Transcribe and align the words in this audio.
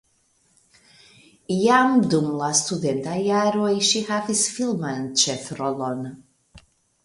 Jam 1.57 1.93
dum 2.15 2.31
la 2.41 2.49
studentaj 2.61 3.15
jaroj 3.27 3.71
ŝi 3.91 4.03
havis 4.11 4.45
filman 4.57 5.07
ĉefrolon. 5.25 6.05